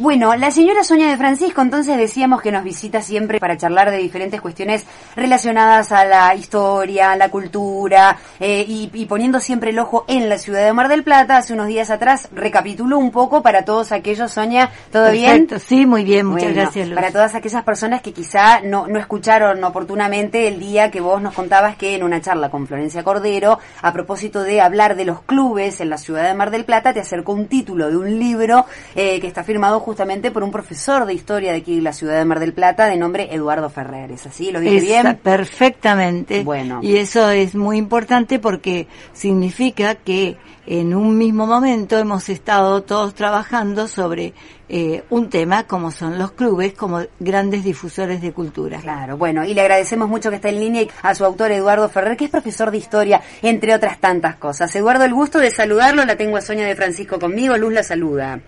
[0.00, 3.98] Bueno, la señora Sonia de Francisco, entonces decíamos que nos visita siempre para charlar de
[3.98, 10.06] diferentes cuestiones relacionadas a la historia, a la cultura, eh, y, poniendo siempre el ojo
[10.08, 11.36] en la ciudad de Mar del Plata.
[11.36, 15.46] Hace unos días atrás recapituló un poco para todos aquellos, Sonia, ¿todo bien?
[15.58, 16.88] Sí, muy bien, muchas gracias.
[16.88, 21.34] Para todas aquellas personas que quizá no, no escucharon oportunamente el día que vos nos
[21.34, 25.82] contabas que en una charla con Florencia Cordero, a propósito de hablar de los clubes
[25.82, 28.64] en la ciudad de Mar del Plata, te acercó un título de un libro
[28.94, 32.16] eh, que está firmado justamente por un profesor de historia de aquí de la ciudad
[32.16, 34.12] de Mar del Plata de nombre Eduardo Ferrer.
[34.12, 34.52] ¿Es así?
[34.52, 35.18] ¿Lo dije bien?
[35.20, 36.44] Perfectamente.
[36.44, 36.78] Bueno.
[36.80, 43.14] Y eso es muy importante porque significa que en un mismo momento hemos estado todos
[43.14, 44.32] trabajando sobre
[44.68, 48.78] eh, un tema como son los clubes como grandes difusores de cultura.
[48.78, 52.16] Claro, bueno, y le agradecemos mucho que está en línea a su autor Eduardo Ferrer,
[52.16, 54.72] que es profesor de historia, entre otras tantas cosas.
[54.76, 58.40] Eduardo, el gusto de saludarlo, la tengo a Sonia de Francisco conmigo, Luz la saluda.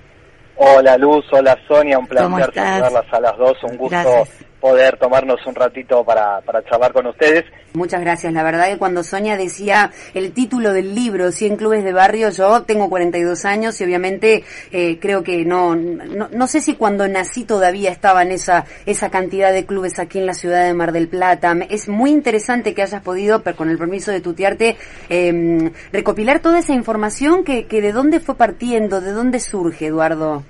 [0.56, 4.24] Hola Luz, hola Sonia, un placer saludarlas a las dos, un gusto
[4.62, 7.44] poder tomarnos un ratito para, para charlar con ustedes.
[7.74, 8.32] Muchas gracias.
[8.32, 12.62] La verdad que cuando Sonia decía el título del libro, 100 clubes de barrio, yo
[12.62, 17.42] tengo 42 años y obviamente eh, creo que no, no, no, sé si cuando nací
[17.44, 21.56] todavía estaban esa, esa cantidad de clubes aquí en la ciudad de Mar del Plata.
[21.68, 24.76] Es muy interesante que hayas podido, con el permiso de tutearte,
[25.08, 30.44] eh, recopilar toda esa información que, que de dónde fue partiendo, de dónde surge, Eduardo.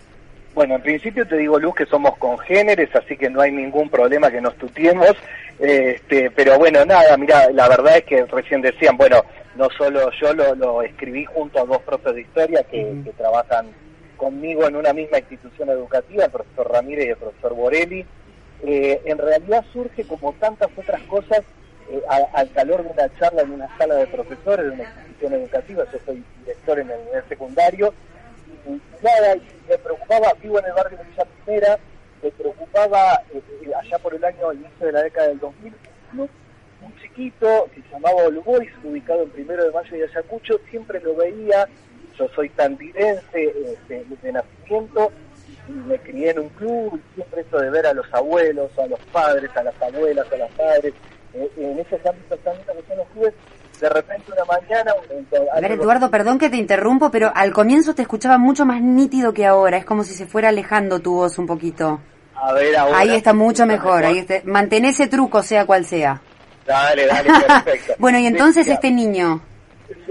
[0.54, 4.30] Bueno, en principio te digo, Luz, que somos congéneres, así que no hay ningún problema
[4.30, 5.12] que nos tutiemos.
[5.58, 9.24] Este, pero bueno, nada, mira, la verdad es que recién decían, bueno,
[9.56, 13.68] no solo yo lo, escribí junto a dos profes de historia que, trabajan
[14.16, 18.04] conmigo en una misma institución educativa, el profesor Ramírez y el profesor Borelli.
[18.64, 21.42] Eh, en realidad surge como tantas otras cosas
[21.90, 25.84] eh, al calor de una charla en una sala de profesores de una institución educativa.
[25.92, 27.94] Yo soy director en el nivel secundario
[28.66, 29.36] y nada,
[29.68, 31.78] me preocupaba, vivo en el barrio de Villa Primera,
[32.22, 35.74] me preocupaba eh, eh, allá por el año, inicio de la década del 2000,
[36.18, 36.28] un
[36.84, 41.00] un chiquito que se llamaba All Boys, ubicado en primero de mayo de Ayacucho, siempre
[41.00, 41.68] lo veía,
[42.18, 45.12] yo soy tandirense este, de nacimiento,
[45.68, 48.86] y me crié en un club, y siempre eso de ver a los abuelos, a
[48.86, 50.92] los padres, a las abuelas, a las padres,
[51.34, 53.34] eh, en esos ámbitos tan que son los clubes,
[53.80, 54.92] de repente una mañana...
[55.54, 59.32] a ver, Eduardo, perdón que te interrumpo, pero al comienzo te escuchaba mucho más nítido
[59.32, 59.76] que ahora.
[59.76, 62.00] Es como si se fuera alejando tu voz un poquito.
[62.34, 62.98] A ver, ahora...
[62.98, 64.04] Ahí está mucho mejor.
[64.04, 64.40] Ahí está.
[64.44, 66.20] Mantén ese truco, sea cual sea.
[66.66, 67.94] Dale, dale, perfecto.
[67.98, 69.42] bueno, y entonces este niño...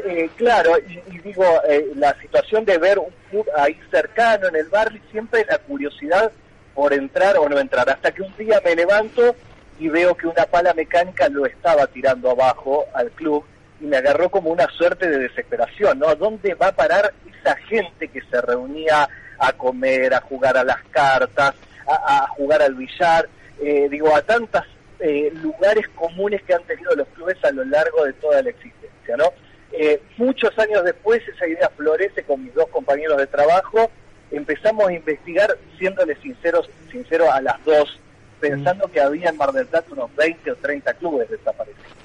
[0.04, 4.68] Eh, claro, y, digo, eh, la situación de ver un club ahí cercano en el
[4.68, 6.32] barrio, siempre la curiosidad
[6.74, 9.36] por entrar o no entrar, hasta que un día me levanto
[9.80, 13.44] y veo que una pala mecánica lo estaba tirando abajo al club
[13.82, 16.16] y me agarró como una suerte de desesperación, ¿no?
[16.16, 19.10] ¿Dónde va a parar esa gente que se reunía
[19.40, 21.56] a comer, a jugar a las cartas,
[21.88, 23.28] a, jugar al billar?
[23.60, 24.64] Eh, digo, a tantos
[25.00, 29.18] eh, lugares comunes que han tenido los clubes a lo largo de toda la existencia,
[29.18, 29.34] ¿no?
[29.74, 33.90] Eh, muchos años después esa idea florece con mis dos compañeros de trabajo,
[34.30, 38.00] empezamos a investigar, siéndole sinceros, sincero a las dos,
[38.40, 42.01] pensando que había en Mar del Plata unos 20 o 30 clubes desaparecidos.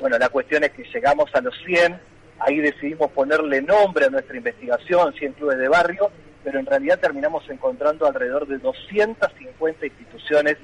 [0.00, 1.98] Bueno, la cuestión es que llegamos a los 100,
[2.40, 6.10] ahí decidimos ponerle nombre a nuestra investigación, 100 clubes de barrio,
[6.42, 10.56] pero en realidad terminamos encontrando alrededor de 250 instituciones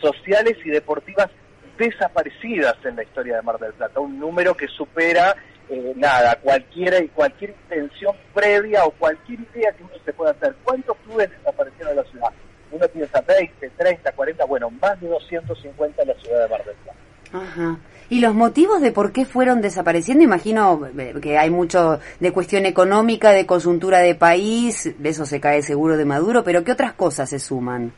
[0.00, 1.30] sociales y deportivas
[1.78, 5.34] desaparecidas en la historia de Mar del Plata, un número que supera
[5.68, 10.54] eh, nada, cualquiera y cualquier intención previa o cualquier idea que uno se pueda hacer.
[10.62, 12.28] ¿Cuántos clubes desaparecieron en la ciudad?
[12.70, 16.76] Uno piensa 20, 30, 40, bueno, más de 250 en la ciudad de Mar del
[16.76, 16.98] Plata.
[17.34, 17.78] Ajá.
[18.10, 20.22] ¿Y los motivos de por qué fueron desapareciendo?
[20.22, 25.62] Imagino eh, que hay mucho de cuestión económica, de coyuntura de país, eso se cae
[25.62, 27.92] seguro de Maduro, pero ¿qué otras cosas se suman?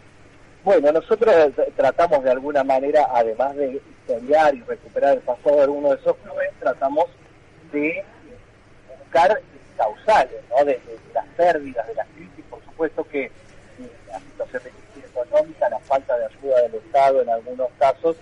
[0.65, 1.35] Bueno, nosotros
[1.77, 6.17] tratamos de alguna manera, además de historiar y recuperar el pasado de alguno de esos
[6.17, 7.05] clubes, tratamos
[7.73, 8.03] de
[8.99, 9.39] buscar
[9.77, 10.65] causales, ¿no?
[10.65, 10.81] De,
[11.12, 13.31] las pérdidas, de las crisis, por supuesto que eh,
[14.09, 18.17] la situación de crisis económica, la falta de ayuda del Estado en algunos casos,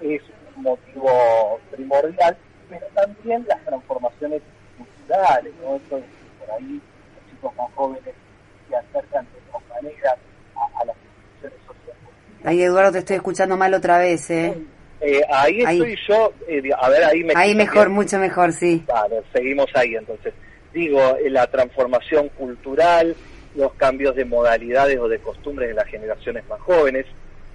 [0.00, 0.22] es
[0.56, 2.36] motivo primordial,
[2.68, 4.42] pero también las transformaciones
[4.76, 5.76] culturales, ¿no?
[5.76, 6.00] Esto
[6.38, 6.80] por ahí
[7.14, 8.14] los chicos más jóvenes
[8.68, 10.16] se acercan de otra manera
[10.54, 12.44] a, las instituciones sociales.
[12.44, 14.54] Ahí Eduardo te estoy escuchando mal otra vez, ¿eh?
[15.00, 17.34] eh ahí, estoy yo, eh, a ver, ahí me...
[17.36, 18.84] Ahí mejor, mucho mejor, sí.
[18.86, 20.32] Vale, seguimos ahí entonces.
[20.72, 23.14] Digo, eh, la transformación cultural,
[23.54, 27.06] los cambios de modalidades o de costumbres de las generaciones más jóvenes,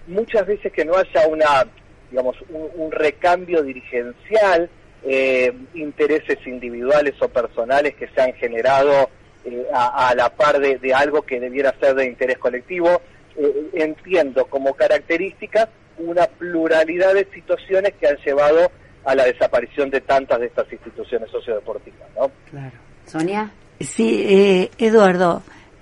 [0.08, 1.66] muchas veces que no haya una
[2.10, 4.70] digamos, un, recambio dirigencial,
[5.04, 9.10] eh, intereses individuales o personales que se han generado
[9.46, 13.02] eh, a, la par de, algo que debiera ser de interés colectivo.
[13.38, 18.72] Eh, entiendo como característica una pluralidad de situaciones que han llevado
[19.06, 22.32] a la desaparición de tantas de estas instituciones sociodeportivas, ¿no?
[22.50, 22.78] Claro.
[23.06, 23.52] Sonia.
[23.80, 25.42] Sí, Eduardo.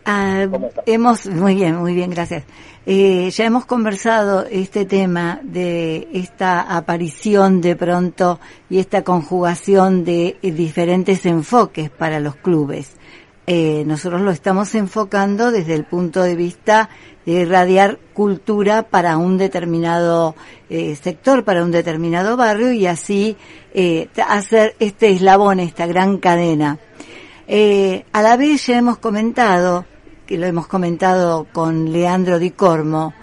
[0.09, 0.47] Ah,
[0.85, 2.45] hemos, muy bien, muy bien, gracias.
[2.85, 8.39] Eh, ya hemos conversado este tema de esta aparición de pronto
[8.69, 12.95] y esta conjugación de diferentes enfoques para los clubes.
[13.47, 16.87] Eh, nosotros lo estamos enfocando desde el punto de vista
[17.25, 20.35] de irradiar cultura para un determinado
[20.69, 23.35] eh, sector, para un determinado barrio y así
[24.25, 26.79] hacer este eslabón, esta gran cadena.
[27.49, 29.85] a la vez ya hemos comentado
[30.27, 33.13] que lo hemos comentado con Leandro Di Cormo,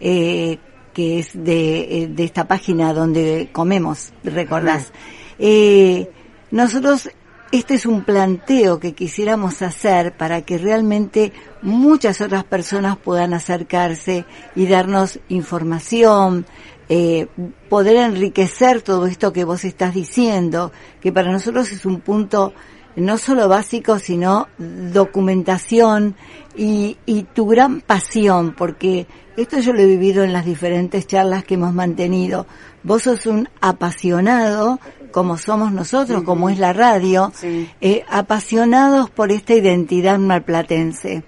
[0.00, 0.58] eh,
[0.92, 4.90] que es de, eh, de, esta página donde comemos, recordás.
[5.38, 6.10] Eh,
[6.50, 7.10] nosotros,
[7.52, 11.32] este es un planteo que quisiéramos hacer para que realmente
[11.62, 14.24] muchas otras personas puedan acercarse
[14.56, 16.46] y darnos información,
[16.88, 17.26] eh,
[17.68, 22.54] poder enriquecer todo esto que vos estás diciendo, que para nosotros es un punto
[22.96, 26.14] no solo básico, sino documentación
[26.56, 29.06] y, y tu gran pasión, porque
[29.36, 32.46] esto yo lo he vivido en las diferentes charlas que hemos mantenido.
[32.82, 34.78] Vos sos un apasionado,
[35.10, 37.32] como somos nosotros, como es la radio,
[37.80, 41.24] eh, apasionados por esta identidad marplatense.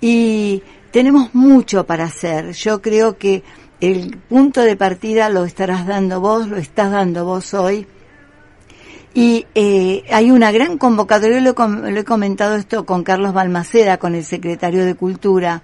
[0.00, 2.52] Y tenemos mucho para hacer.
[2.52, 3.44] Yo creo que
[3.80, 7.86] el punto de partida lo estarás dando vos, lo estás dando vos hoy
[9.16, 11.54] y eh, hay una gran convocatoria, lo,
[11.86, 15.62] he comentado esto con Carlos Balmaceda, con el secretario de Cultura,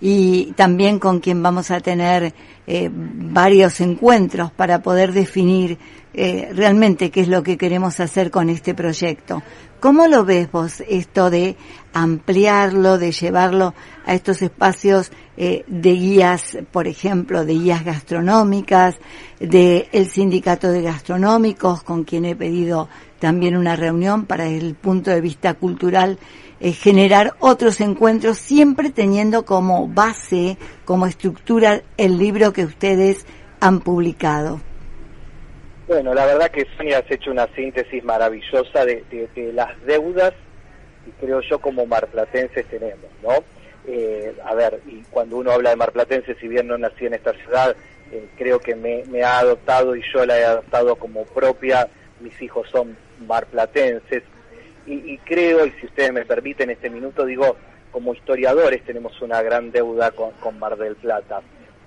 [0.00, 2.32] y también con quien vamos a tener
[2.66, 5.76] eh, varios encuentros para poder definir
[6.14, 9.42] eh, realmente qué es lo que queremos hacer con este proyecto.
[9.80, 11.56] ¿Cómo lo ves vos esto de
[11.92, 13.74] ampliarlo, de llevarlo
[14.06, 18.96] a estos espacios eh, de guías, por ejemplo, de guías gastronómicas,
[19.40, 22.88] de el sindicato de gastronómicos, con quien he pedido
[23.18, 26.18] también una reunión para el punto de vista cultural,
[26.60, 33.26] eh, generar otros encuentros, siempre teniendo como base, como estructura, el libro que ustedes
[33.60, 34.60] han publicado.
[35.86, 39.04] Bueno, la verdad que Sonia has hecho una síntesis maravillosa de,
[39.52, 40.32] las deudas
[41.06, 43.44] y creo yo como marplatenses tenemos, ¿no?
[43.86, 47.34] Eh, a ver, y cuando uno habla de marplatenses, si bien no nací en esta
[47.34, 47.76] ciudad,
[48.10, 51.88] eh, creo que me, ha adoptado y yo la he adoptado como propia,
[52.20, 52.96] mis hijos son
[53.26, 54.22] marplatenses,
[54.86, 57.56] y, creo, y si ustedes me permiten este minuto, digo,
[57.90, 61.40] como historiadores tenemos una gran deuda con, con Mar del Plata.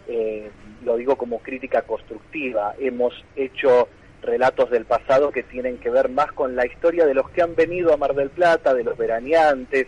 [0.08, 0.50] Eh,
[0.84, 3.88] lo digo como crítica constructiva, hemos hecho
[4.22, 7.56] relatos del pasado que tienen que ver más con la historia de los que han
[7.56, 9.88] venido a Mar del Plata, de los veraneantes,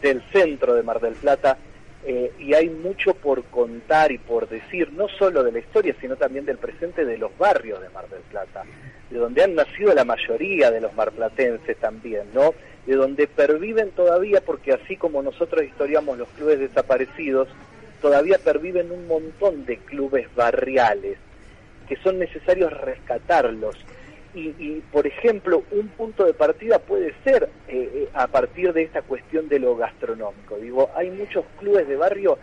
[0.00, 1.58] del centro de Mar del Plata,
[2.04, 6.16] eh, y hay mucho por contar y por decir, no solo de la historia, sino
[6.16, 8.64] también del presente de los barrios de Mar del Plata,
[9.10, 12.54] de donde han nacido la mayoría de los marplatenses también, ¿no?
[12.86, 17.48] De donde perviven todavía, porque así como nosotros historiamos los clubes desaparecidos,
[18.00, 21.18] todavía perviven un montón de clubes barriales
[21.88, 23.76] que son necesarios rescatarlos.
[24.34, 29.02] Y, por ejemplo, un punto de partida puede ser eh, eh, a partir de esta
[29.02, 30.56] cuestión de lo gastronómico.
[30.58, 32.38] Digo, hay muchos clubes de barrio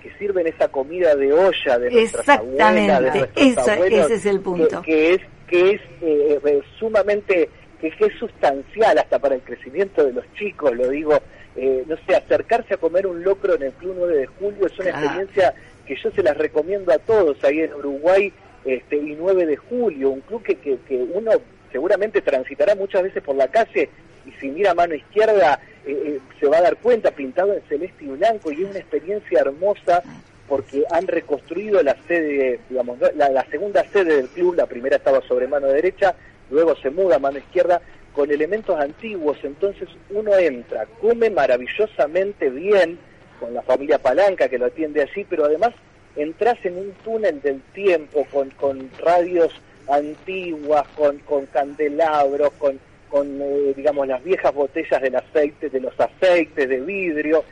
[0.00, 4.82] que sirven esa comida de olla de nuestras abuelas, de nuestros ese es el punto.
[4.82, 7.50] Que, es que es eh, sumamente
[7.80, 11.20] que es sustancial hasta para el crecimiento de los chicos, lo digo
[11.56, 14.78] eh, no sé, acercarse a comer un locro en el Club 9 de Julio es
[14.78, 18.32] una experiencia que yo se las recomiendo a todos ahí en Uruguay
[18.64, 20.78] este, y 9 de Julio, un club que, que,
[21.12, 21.32] uno
[21.72, 23.90] seguramente transitará muchas veces por la calle
[24.26, 27.62] y si mira a mano izquierda eh, eh, se va a dar cuenta, pintado en
[27.62, 30.02] celeste y blanco y es una experiencia hermosa
[30.48, 35.20] porque han reconstruido la sede, digamos, la, la segunda sede del club, la primera estaba
[35.22, 36.14] sobre mano derecha,
[36.50, 37.80] luego se muda a mano izquierda
[38.12, 42.98] con elementos antiguos, entonces uno entra, come maravillosamente bien
[43.38, 45.72] con la familia Palanca que lo atiende allí, pero además
[46.16, 49.52] entras en un túnel del tiempo con, con radios
[49.88, 52.78] antiguas, con, con candelabros, con,
[53.08, 57.44] con eh, digamos, las viejas botellas del aceite, de los aceites de vidrio.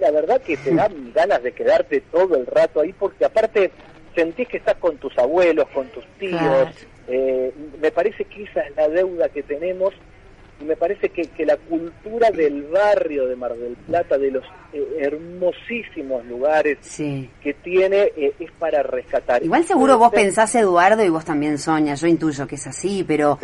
[0.00, 3.70] La verdad que te dan ganas de quedarte todo el rato ahí porque aparte
[4.14, 6.68] sentís que estás con tus abuelos, con tus tíos,
[7.08, 9.94] eh, me parece que esa es la deuda que tenemos
[10.60, 14.44] y me parece que, que la cultura del barrio de Mar del Plata, de los
[14.72, 19.42] eh, hermosísimos lugares que tiene, eh, es para rescatar.
[19.42, 23.38] Igual seguro vos pensás, Eduardo, y vos también, Soña, yo intuyo que es así, pero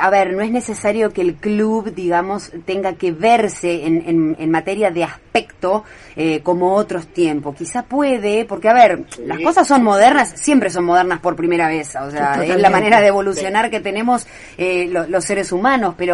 [0.00, 4.90] a ver, no es necesario que el club, digamos, tenga que verse en, en, materia
[4.90, 5.84] de aspecto
[6.14, 7.56] eh, como otros tiempos.
[7.56, 11.96] Quizá puede, porque a ver, las cosas son modernas, siempre son modernas por primera vez,
[11.96, 16.07] o sea, es la manera de evolucionar que tenemos eh, los seres humanos, pero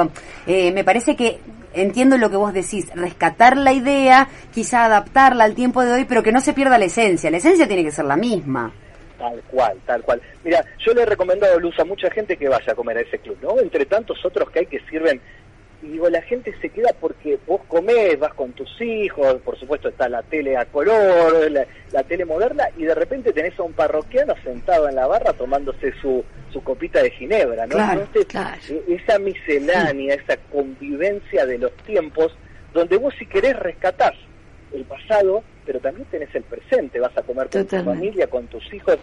[0.47, 1.39] eh, me parece que
[1.75, 6.23] entiendo lo que vos decís, rescatar la idea, quizá adaptarla al tiempo de hoy, pero
[6.23, 7.31] que no se pierda la esencia.
[7.31, 8.73] La esencia tiene que ser la misma.
[9.19, 10.21] Tal cual, tal cual.
[10.45, 13.19] Mira, yo le he recomendado Luz a mucha gente que vaya a comer a ese
[13.19, 13.61] club, ¿no?
[13.61, 15.21] Entre tantos otros que hay que sirven.
[15.83, 19.89] Y digo, la gente se queda porque vos comés, vas con tus hijos, por supuesto
[19.89, 24.35] está la tele a color, la, tele moderna, y de repente tenés a un parroquiano
[24.43, 26.25] sentado en la barra tomándose su,
[26.55, 27.77] su copita de ginebra, ¿no?
[27.93, 28.27] Entonces,
[28.71, 32.33] e, esa miscelánea, esa convivencia de los tiempos,
[32.73, 34.15] donde vos si querés rescatar
[34.73, 38.73] el pasado, pero también tenés el presente, vas a comer con tu familia, con tus
[38.73, 38.99] hijos,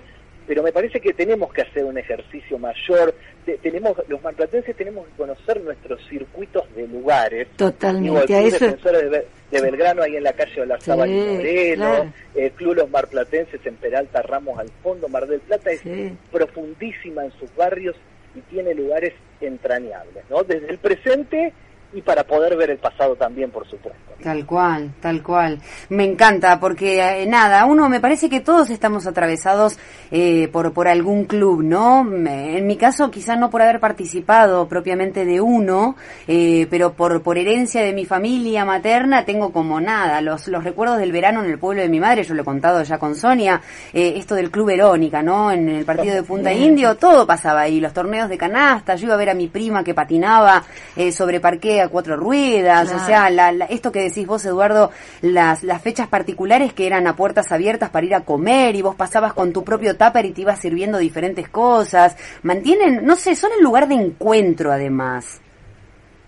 [0.51, 3.15] pero me parece que tenemos que hacer un ejercicio mayor,
[3.61, 7.47] tenemos los marplatenses tenemos que conocer nuestros circuitos de lugares.
[7.55, 8.65] Totalmente, a eso...
[8.67, 13.75] De, de, Belgrano ahí en la calle sí, y Moreno, el Club Los Marplatenses en
[13.75, 15.83] Peralta Ramos al fondo, Mar del Plata es
[16.29, 17.95] profundísima en sus barrios
[18.35, 20.43] y tiene lugares entrañables, ¿no?
[20.43, 21.53] Desde el presente
[21.93, 24.11] y para poder ver el pasado también, por supuesto.
[24.21, 25.59] Tal cual, tal cual.
[25.89, 29.79] Me encanta porque eh, nada, uno me parece que todos estamos atravesados
[30.11, 32.01] eh, por, por algún club, ¿no?
[32.01, 35.95] En mi caso quizás no por haber participado propiamente de uno,
[36.27, 40.99] eh, pero por, por herencia de mi familia materna tengo como nada, los, los recuerdos
[40.99, 43.59] del verano en el pueblo de mi madre, yo lo he contado ya con Sonia,
[43.91, 45.51] esto del club Verónica, ¿no?
[45.51, 49.15] En el partido de Punta Indio, todo pasaba ahí, los torneos de canasta, yo iba
[49.15, 50.63] a ver a mi prima que patinaba
[51.11, 53.29] sobre parque a cuatro ruedas, o sea,
[53.69, 58.05] esto que decís vos, Eduardo, las, las fechas particulares que eran a puertas abiertas para
[58.05, 61.49] ir a comer y vos pasabas con tu propio tupper y te ibas sirviendo diferentes
[61.49, 65.41] cosas, mantienen, no sé, son el lugar de encuentro además.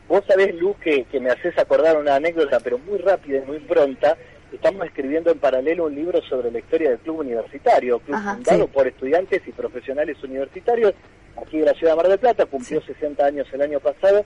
[0.07, 4.17] Vos sabés, Luz, que, me haces acordar una anécdota, pero muy rápida y muy pronta,
[4.51, 8.87] estamos escribiendo en paralelo un libro sobre la historia del club universitario, club fundado por
[8.87, 10.93] estudiantes y profesionales universitarios
[11.41, 14.23] aquí de la ciudad de Mar del Plata, cumplió 60 años el año pasado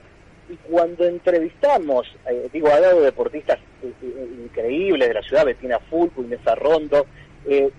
[0.48, 5.78] y cuando entrevistamos, eh, digo, ha dado deportistas eh, eh, increíbles de la ciudad, Bettina
[5.78, 7.06] Fulco, Inés Arrondo,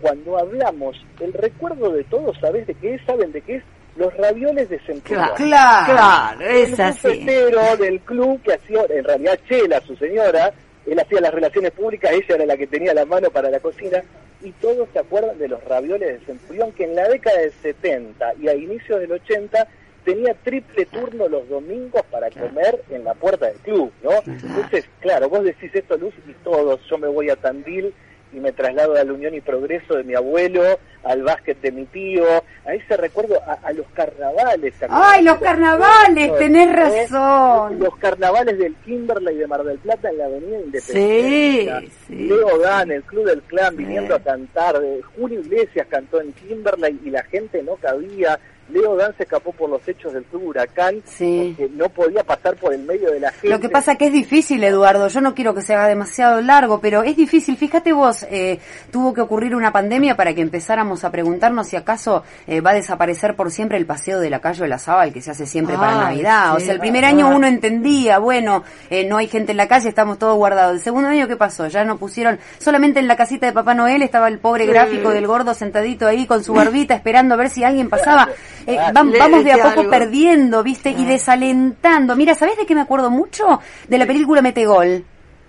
[0.01, 3.01] cuando hablamos, el recuerdo de todos, ¿sabes de qué es?
[3.05, 3.63] ¿Saben de qué es?
[3.97, 5.29] Los ravioles de Centurión.
[5.35, 7.23] Claro, claro, es así.
[7.23, 10.51] del club que hacía, en realidad Chela, su señora,
[10.87, 14.01] él hacía las relaciones públicas, ella era la que tenía la mano para la cocina,
[14.41, 18.33] y todos se acuerdan de los ravioles de Centurión que en la década del 70
[18.41, 19.67] y a inicios del 80
[20.13, 24.11] tenía triple turno los domingos para comer en la puerta del club, ¿no?
[24.25, 27.93] Entonces, claro, vos decís esto, Luz, y todos, yo me voy a Tandil
[28.31, 30.61] y me traslado a la Unión y Progreso de mi abuelo,
[31.03, 32.25] al básquet de mi tío,
[32.65, 34.73] a ese recuerdo, a, los carnavales.
[34.89, 36.37] ¡Ay, los carnavales!
[36.37, 37.79] Tenés razón.
[37.79, 41.79] Los carnavales del Kimberley de Mar del Plata en la Avenida Independencia.
[41.79, 42.15] Sí, sí.
[42.27, 44.79] Leo Dan, el Club del Clan, viniendo a cantar.
[45.15, 48.39] Julio Iglesias cantó en Kimberley y la gente no cabía.
[48.71, 51.55] Leo Dan se escapó por los hechos del club Huracán, sí.
[51.57, 53.49] porque no podía pasar por el medio de la gente.
[53.49, 55.07] Lo que pasa que es difícil, Eduardo.
[55.07, 57.57] Yo no quiero que se haga demasiado largo, pero es difícil.
[57.57, 58.59] Fíjate vos, eh,
[58.91, 62.75] tuvo que ocurrir una pandemia para que empezáramos a preguntarnos si acaso eh, va a
[62.75, 65.75] desaparecer por siempre el paseo de la calle de la Sábal que se hace siempre
[65.75, 66.55] para Navidad.
[66.55, 69.89] o sea, el primer año uno entendía, bueno, eh, no hay gente en la calle,
[69.89, 70.75] estamos todos guardados.
[70.75, 71.67] El segundo año, ¿qué pasó?
[71.67, 75.27] Ya no pusieron, solamente en la casita de Papá Noel estaba el pobre gráfico del
[75.27, 78.29] gordo sentadito ahí con su barbita esperando a ver si alguien pasaba.
[78.67, 80.91] Eh, vamos de a poco perdiendo, ¿viste?
[80.91, 82.15] Y desalentando.
[82.15, 83.59] Mira, ¿sabés de qué me acuerdo mucho?
[83.87, 85.05] De la película Metegol.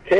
[0.08, 0.16] Sí,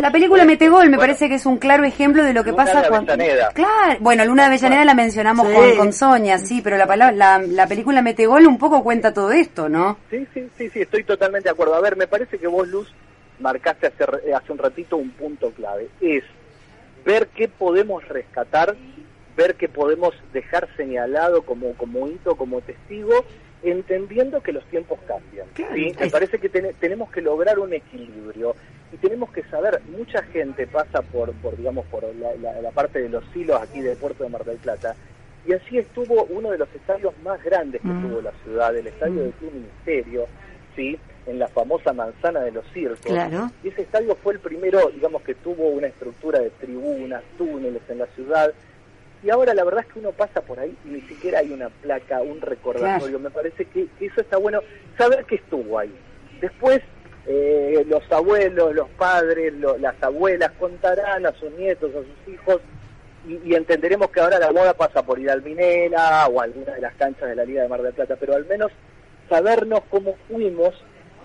[0.00, 3.04] la película Metegol me parece que es un claro ejemplo de lo que pasa con
[3.04, 7.66] claro bueno Luna de Avellaneda la mencionamos con, con, Sonia sí pero la, la, la
[7.66, 11.52] película Metegol un poco cuenta todo esto no sí sí sí sí estoy totalmente de
[11.52, 11.74] acuerdo.
[11.74, 12.92] A ver me parece que vos Luz
[13.40, 15.88] marcaste hace hace un ratito un punto clave.
[16.00, 16.24] Es
[17.04, 18.74] ver qué podemos rescatar
[19.36, 23.24] ver que podemos dejar señalado como, como hito, como testigo,
[23.62, 25.46] entendiendo que los tiempos cambian.
[25.98, 28.54] Me parece que tenemos que lograr un equilibrio
[28.92, 33.24] y tenemos que saber, mucha gente pasa por, por digamos, por la, parte de los
[33.32, 34.94] silos aquí del puerto de Mar del Plata,
[35.46, 38.08] y así estuvo uno de los estadios más grandes que mm.
[38.08, 39.24] tuvo la ciudad, el estadio mm.
[39.24, 40.26] de tu ministerio,
[40.76, 40.98] ¿sí?
[41.26, 43.10] en la famosa manzana de los circos.
[43.62, 47.98] Y ese estadio fue el primero, digamos, que tuvo una estructura de tribunas, túneles en
[47.98, 48.52] la ciudad,
[49.24, 51.70] y ahora la verdad es que uno pasa por ahí y ni siquiera hay una
[51.70, 53.18] placa, un recordatorio.
[53.18, 54.60] Me parece que, eso está bueno,
[54.98, 55.94] saber que estuvo ahí.
[56.42, 56.82] Después
[57.26, 62.60] eh, los abuelos, los padres, las abuelas contarán a sus nietos, a sus hijos,
[63.26, 66.82] y, entenderemos que ahora la moda pasa por ir al Minera o a alguna de
[66.82, 68.70] las canchas de la Liga de Mar del Plata, pero al menos
[69.30, 70.74] sabernos cómo fuimos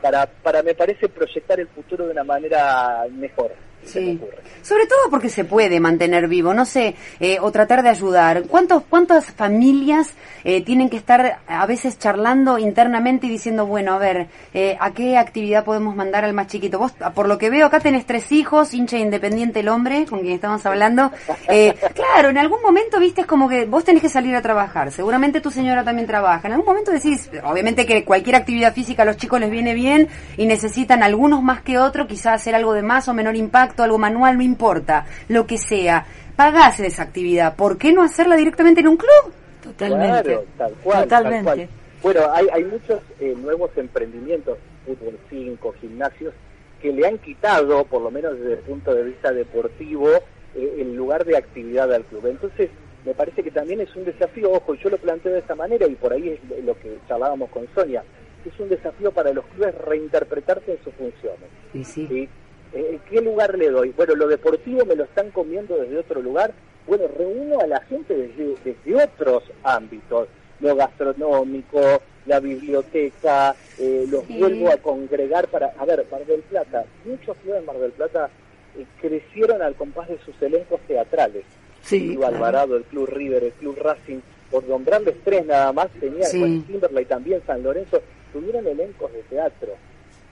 [0.02, 3.52] para, para me parece, proyectar el futuro de una manera mejor.
[3.86, 4.20] Sí.
[4.62, 8.44] Sobre todo porque se puede mantener vivo, no sé, eh, o tratar de ayudar.
[8.44, 13.98] ¿Cuántos, ¿Cuántas familias eh, tienen que estar a veces charlando internamente y diciendo, bueno, a
[13.98, 16.78] ver, eh, ¿a qué actividad podemos mandar al más chiquito?
[16.78, 20.34] Vos, por lo que veo, acá tenés tres hijos, hincha independiente el hombre, con quien
[20.34, 21.12] estamos hablando.
[21.96, 24.92] claro, en algún momento, viste, es como que vos tenés que salir a trabajar.
[24.92, 26.48] Seguramente tu señora también trabaja.
[26.48, 30.10] En algún momento decís, obviamente que cualquier actividad física a los chicos les viene bien
[30.38, 33.98] y necesitan algunos más que otros, quizás hacer algo de más o menor impacto algo
[33.98, 38.88] manual, no importa, lo que sea, pagás esa actividad, ¿por qué no hacerla directamente en
[38.88, 39.34] un club?
[39.62, 40.40] Totalmente.
[40.58, 41.04] tal cual.
[41.04, 41.70] Totalmente.
[42.02, 46.34] Bueno, hay, hay muchos eh, nuevos emprendimientos, fútbol 5, gimnasios,
[46.82, 50.10] que le han quitado, por lo menos desde el punto de vista deportivo,
[50.56, 52.28] eh, el lugar de actividad al club.
[52.28, 52.70] Entonces,
[53.06, 55.96] me parece que también es un desafío, ojo, yo lo planteo de esta manera y
[55.96, 58.04] por ahí es lo que charlábamos con Sonia,
[58.46, 61.50] es un desafío para los clubes reinterpretarse en sus funciones.
[61.74, 62.30] Sí, sí.
[62.74, 63.90] Eh, ¿Qué lugar le doy?
[63.92, 66.54] Bueno, lo deportivo me lo están comiendo desde otro lugar.
[66.88, 70.28] Bueno, reúno a la gente desde, desde otros ámbitos,
[70.60, 75.74] lo gastronómico, la biblioteca, eh, los vuelvo a congregar para...
[75.78, 78.30] A ver, Mar del Plata, muchos clubes de Mar del Plata
[78.78, 81.44] eh, crecieron al compás de sus elencos teatrales.
[81.82, 84.20] Sí, el Club Alvarado, el Club River, el Club Racing,
[84.52, 86.64] por nombrarles tres nada más, tenía sí.
[86.68, 89.76] Timberlake también, San Lorenzo, tuvieron elencos de teatro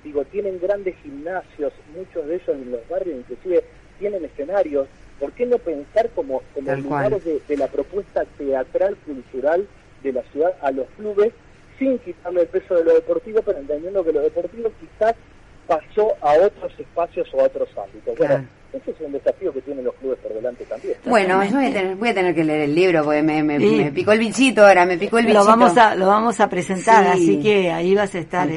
[0.07, 3.63] digo, tienen grandes gimnasios, muchos de ellos en los barrios inclusive
[3.99, 4.87] tienen escenarios,
[5.19, 9.67] ¿por qué no pensar como, como lugares de, la propuesta teatral, cultural
[10.03, 11.33] de la ciudad a los clubes,
[11.77, 15.15] sin quitarle el peso de lo deportivo, pero entendiendo que lo deportivo quizás
[15.67, 18.17] pasó a otros espacios o a otros ámbitos.
[18.17, 20.95] Bueno, ese es un desafío que tienen los clubes por delante también.
[21.05, 24.13] Bueno, voy a, tener, voy a tener que leer el libro porque me, me, picó
[24.13, 25.43] el bichito ahora, me picó el bichito.
[25.43, 28.49] Lo vamos a, lo vamos a presentar, así que ahí vas a estar.
[28.49, 28.55] Eh.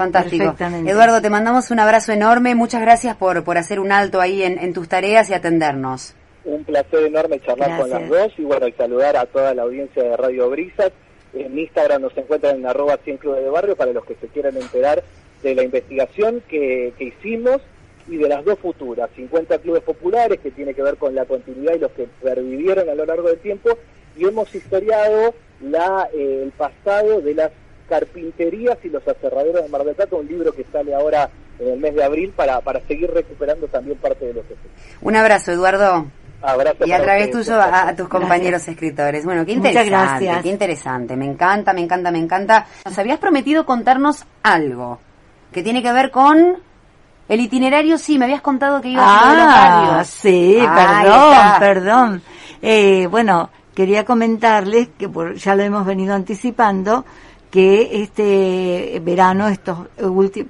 [0.00, 0.56] Fantástico.
[0.86, 2.54] Eduardo, te mandamos un abrazo enorme.
[2.54, 6.14] Muchas gracias por, por hacer un alto ahí en, tus tareas y atendernos.
[6.46, 10.02] Un placer enorme charlar con las dos y bueno, y saludar a toda la audiencia
[10.02, 10.90] de Radio Brisas.
[11.34, 14.56] En Instagram nos encuentran en arroba 100 clubes de barrio para los que se quieran
[14.56, 15.04] enterar
[15.42, 17.60] de la investigación que, que hicimos
[18.08, 21.74] y de las dos futuras, 50 clubes populares que tiene que ver con la continuidad
[21.74, 23.76] y los que pervivieron a lo largo del tiempo
[24.16, 27.50] y hemos historiado la, eh, el pasado de las
[27.90, 31.78] carpinterías y los aserraderos de Mar del Plata, un libro que sale ahora en el
[31.78, 34.54] mes de abril para, para seguir recuperando también parte de lo que
[35.02, 36.06] Un abrazo, Eduardo.
[36.40, 39.26] Abrazo y a través tuyo a, tus compañeros escritores.
[39.26, 40.42] Bueno, qué interesante, Muchas gracias.
[40.42, 41.16] qué interesante.
[41.16, 42.66] Me encanta, me encanta, me encanta.
[42.86, 45.00] Nos habías prometido contarnos algo
[45.52, 46.56] que tiene que ver con
[47.28, 47.98] el itinerario.
[47.98, 52.22] Sí, me habías contado que iba a ah, sí, perdón, perdón.
[52.62, 57.04] Eh, bueno, quería comentarles que ya lo hemos venido anticipando
[57.50, 59.88] que este verano, estos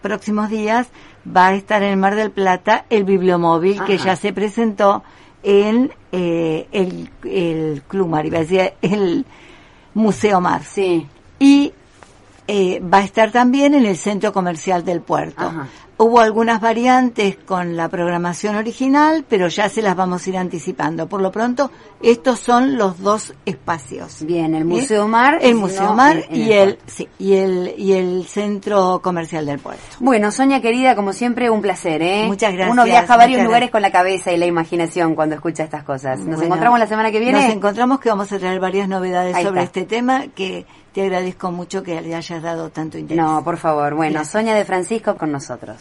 [0.01, 0.89] próximos días,
[1.27, 5.03] va a estar en el Mar del Plata el bibliomóvil que ya se presentó
[5.43, 9.25] en eh, el, el Club Mar, iba a decir el
[9.95, 10.63] Museo Mar.
[10.65, 11.07] Sí.
[12.53, 15.53] Eh, va a estar también en el Centro Comercial del Puerto.
[15.99, 21.09] Hubo algunas variantes con la programación original, pero ya se las vamos a ir anticipando.
[21.09, 21.71] Por lo pronto,
[22.03, 24.25] estos son los dos espacios.
[24.25, 29.01] Bien, el Museo Mar, el Museo Mar y el, sí, y el y el Centro
[29.01, 29.83] Comercial del Puerto.
[30.01, 32.25] Bueno, Sonia querida, como siempre un placer, ¿eh?
[32.27, 32.73] Muchas gracias.
[32.73, 36.19] Uno viaja a varios lugares con la cabeza y la imaginación cuando escucha estas cosas.
[36.19, 37.43] Nos encontramos la semana que viene.
[37.43, 41.83] Nos encontramos que vamos a traer varias novedades sobre este tema que te agradezco mucho
[41.83, 43.25] que le hayas dado tanto interés.
[43.25, 43.95] No, por favor.
[43.95, 45.79] Bueno, Sonia de Francisco con nosotros.